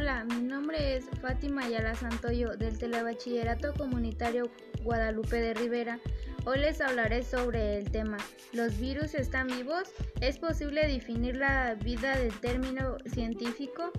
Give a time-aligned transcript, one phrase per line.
[0.00, 4.50] Hola, mi nombre es Fátima Ayala Santoyo del Telebachillerato Comunitario
[4.82, 6.00] Guadalupe de Rivera.
[6.46, 8.16] Hoy les hablaré sobre el tema
[8.54, 9.92] ¿Los virus están vivos?
[10.22, 13.92] ¿Es posible definir la vida del término científico?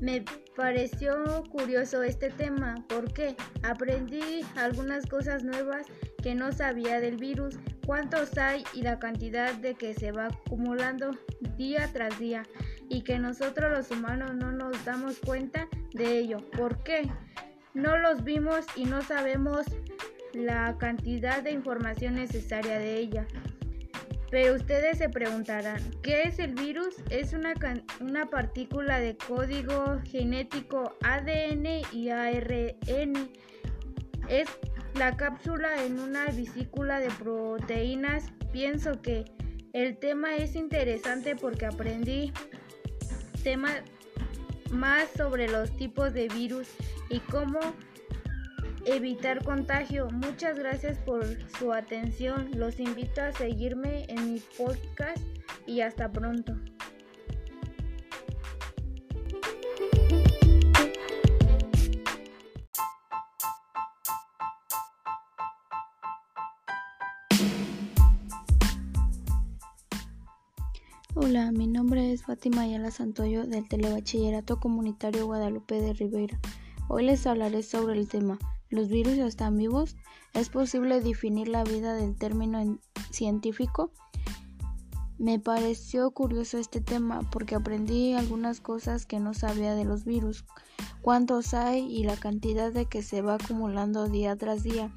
[0.00, 0.24] Me
[0.54, 5.88] pareció curioso este tema porque aprendí algunas cosas nuevas
[6.22, 11.10] que no sabía del virus, cuántos hay y la cantidad de que se va acumulando
[11.56, 12.44] día tras día
[12.90, 16.38] y que nosotros los humanos no nos damos cuenta de ello.
[16.50, 17.08] ¿Por qué?
[17.72, 19.64] No los vimos y no sabemos
[20.34, 23.26] la cantidad de información necesaria de ella.
[24.30, 26.96] Pero ustedes se preguntarán, ¿qué es el virus?
[27.10, 27.54] Es una,
[28.00, 33.30] una partícula de código genético ADN y ARN.
[34.28, 34.48] Es
[34.94, 38.32] la cápsula en una vesícula de proteínas.
[38.52, 39.24] Pienso que
[39.72, 42.32] el tema es interesante porque aprendí
[43.42, 43.82] tema
[44.70, 46.68] más sobre los tipos de virus
[47.08, 47.58] y cómo
[48.86, 50.08] evitar contagio.
[50.10, 51.24] Muchas gracias por
[51.58, 52.50] su atención.
[52.54, 55.22] Los invito a seguirme en mi podcast
[55.66, 56.56] y hasta pronto.
[71.22, 76.40] Hola, mi nombre es Fátima Ayala Santoyo del Telebachillerato Comunitario Guadalupe de Rivera.
[76.88, 78.38] Hoy les hablaré sobre el tema
[78.70, 79.96] ¿Los virus están vivos?
[80.32, 83.92] ¿Es posible definir la vida del término científico?
[85.18, 90.46] Me pareció curioso este tema porque aprendí algunas cosas que no sabía de los virus,
[91.02, 94.90] cuántos hay y la cantidad de que se va acumulando día tras día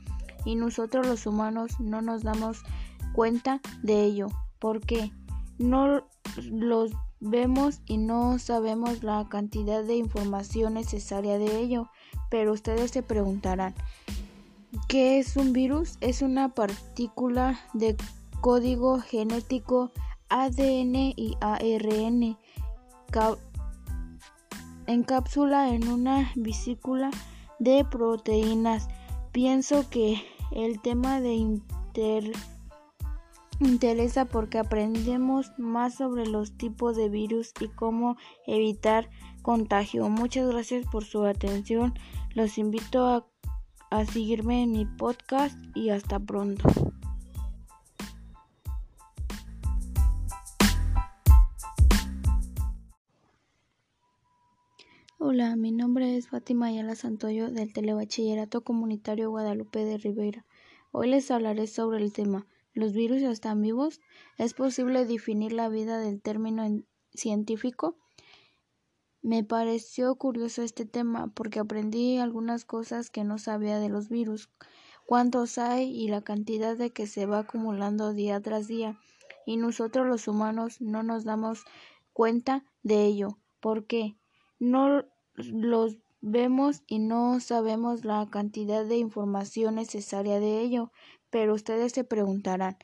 [0.46, 2.64] y nosotros los humanos no nos damos
[3.12, 4.30] cuenta de ello.
[4.58, 5.12] ¿Por qué?
[5.58, 11.90] No los vemos y no sabemos la cantidad de información necesaria de ello.
[12.30, 13.74] Pero ustedes se preguntarán,
[14.88, 15.98] ¿qué es un virus?
[16.02, 17.96] Es una partícula de
[18.42, 19.92] código genético
[20.30, 22.38] ADN y ARN
[24.88, 27.12] encapsula en una vesícula
[27.60, 28.88] de proteínas.
[29.32, 32.32] Pienso que el tema de inter
[33.64, 39.10] interesa porque aprendemos más sobre los tipos de virus y cómo evitar
[39.42, 40.10] contagio.
[40.10, 41.94] Muchas gracias por su atención.
[42.34, 43.28] Los invito a,
[43.90, 46.70] a seguirme en mi podcast y hasta pronto.
[55.20, 60.46] Hola, mi nombre es Fátima Ayala Santoyo del Telebachillerato Comunitario Guadalupe de Rivera.
[60.92, 64.02] Hoy les hablaré sobre el tema ¿Los virus están vivos?
[64.38, 67.98] ¿Es posible definir la vida del término científico?
[69.22, 74.50] Me pareció curioso este tema porque aprendí algunas cosas que no sabía de los virus,
[75.06, 79.00] cuántos hay y la cantidad de que se va acumulando día tras día,
[79.46, 81.64] y nosotros los humanos no nos damos
[82.12, 83.38] cuenta de ello.
[83.60, 84.18] ¿Por qué?
[84.60, 85.06] No
[85.36, 90.92] los vemos y no sabemos la cantidad de información necesaria de ello,
[91.34, 92.78] pero ustedes se preguntarán,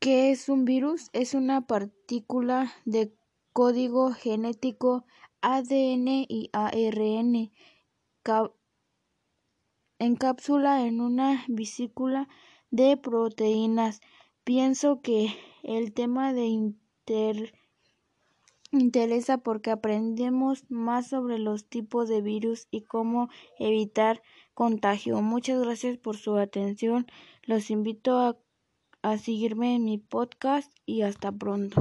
[0.00, 1.10] ¿qué es un virus?
[1.12, 3.12] Es una partícula de
[3.52, 5.04] código genético
[5.42, 7.52] ADN y ARN
[9.98, 12.30] encapsula en una vesícula
[12.70, 14.00] de proteínas.
[14.44, 15.28] Pienso que
[15.62, 17.52] el tema de inter
[18.72, 23.28] interesa porque aprendemos más sobre los tipos de virus y cómo
[23.58, 24.22] evitar
[24.54, 25.20] contagio.
[25.20, 27.06] Muchas gracias por su atención.
[27.42, 28.36] Los invito a,
[29.02, 31.80] a seguirme en mi podcast y hasta pronto.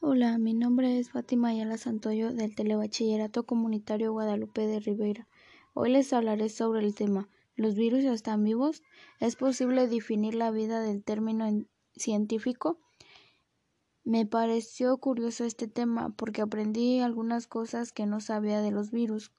[0.00, 5.26] Hola, mi nombre es Fátima Ayala Santoyo del Telebachillerato Comunitario Guadalupe de Rivera.
[5.72, 8.82] Hoy les hablaré sobre el tema ¿Los virus están vivos?
[9.20, 11.64] ¿Es posible definir la vida del término
[11.96, 12.80] científico?
[14.04, 19.32] Me pareció curioso este tema porque aprendí algunas cosas que no sabía de los virus,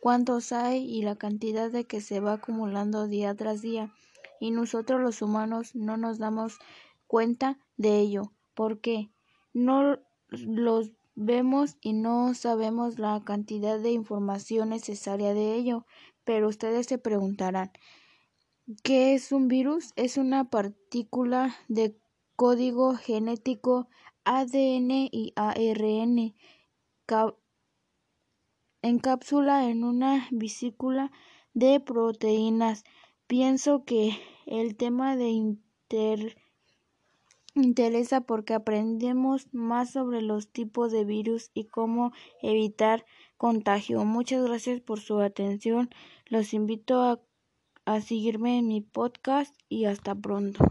[0.00, 3.92] cuántos hay y la cantidad de que se va acumulando día tras día,
[4.40, 6.58] y nosotros los humanos no nos damos
[7.06, 8.32] cuenta de ello.
[8.54, 9.10] ¿Por qué?
[9.52, 9.98] No
[10.30, 15.84] los vemos y no sabemos la cantidad de información necesaria de ello,
[16.24, 17.70] pero ustedes se preguntarán,
[18.82, 19.92] ¿qué es un virus?
[19.96, 21.98] Es una partícula de
[22.36, 23.88] código genético
[24.24, 26.34] ADN y ARN
[28.82, 31.10] encapsula en una vesícula
[31.54, 32.84] de proteínas.
[33.26, 36.36] Pienso que el tema de inter
[37.54, 42.12] interesa porque aprendemos más sobre los tipos de virus y cómo
[42.42, 43.06] evitar
[43.38, 44.04] contagio.
[44.04, 45.88] Muchas gracias por su atención.
[46.26, 47.20] Los invito a,
[47.86, 50.64] a seguirme en mi podcast y hasta pronto.